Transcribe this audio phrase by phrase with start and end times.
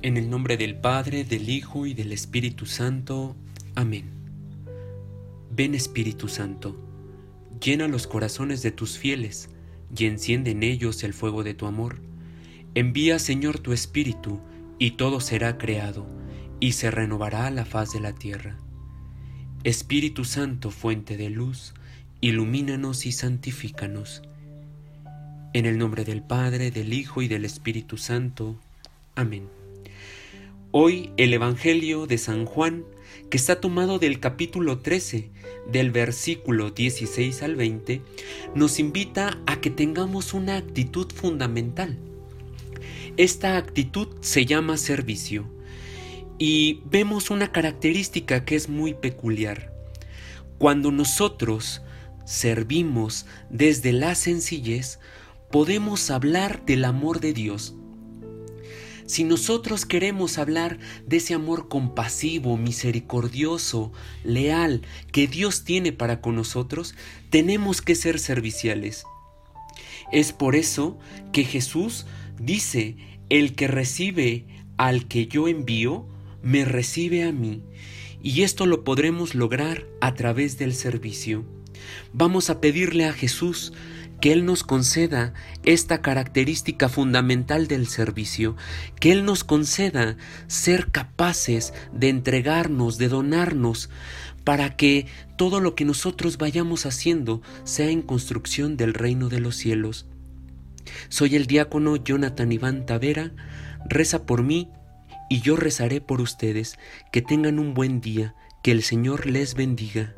[0.00, 3.34] En el nombre del Padre, del Hijo y del Espíritu Santo.
[3.74, 4.04] Amén.
[5.50, 6.76] Ven Espíritu Santo,
[7.60, 9.50] llena los corazones de tus fieles
[9.96, 12.00] y enciende en ellos el fuego de tu amor.
[12.76, 14.38] Envía Señor tu Espíritu
[14.78, 16.06] y todo será creado
[16.60, 18.56] y se renovará la faz de la tierra.
[19.64, 21.74] Espíritu Santo, fuente de luz,
[22.20, 24.22] ilumínanos y santifícanos.
[25.54, 28.60] En el nombre del Padre, del Hijo y del Espíritu Santo.
[29.16, 29.57] Amén.
[30.70, 32.84] Hoy el Evangelio de San Juan,
[33.30, 35.30] que está tomado del capítulo 13,
[35.66, 38.02] del versículo 16 al 20,
[38.54, 41.96] nos invita a que tengamos una actitud fundamental.
[43.16, 45.46] Esta actitud se llama servicio
[46.36, 49.72] y vemos una característica que es muy peculiar.
[50.58, 51.80] Cuando nosotros
[52.26, 54.98] servimos desde la sencillez,
[55.50, 57.74] podemos hablar del amor de Dios
[59.08, 63.90] si nosotros queremos hablar de ese amor compasivo, misericordioso,
[64.22, 66.94] leal que Dios tiene para con nosotros,
[67.30, 69.04] tenemos que ser serviciales.
[70.12, 70.98] Es por eso
[71.32, 72.04] que Jesús
[72.38, 72.96] dice,
[73.30, 74.44] el que recibe
[74.76, 76.06] al que yo envío,
[76.42, 77.62] me recibe a mí.
[78.22, 81.46] Y esto lo podremos lograr a través del servicio.
[82.12, 83.72] Vamos a pedirle a Jesús
[84.20, 85.32] que Él nos conceda
[85.64, 88.56] esta característica fundamental del servicio,
[89.00, 90.16] que Él nos conceda
[90.46, 93.90] ser capaces de entregarnos, de donarnos,
[94.44, 99.56] para que todo lo que nosotros vayamos haciendo sea en construcción del reino de los
[99.56, 100.06] cielos.
[101.08, 103.32] Soy el diácono Jonathan Iván Tavera,
[103.88, 104.70] reza por mí
[105.28, 106.78] y yo rezaré por ustedes.
[107.12, 110.14] Que tengan un buen día, que el Señor les bendiga.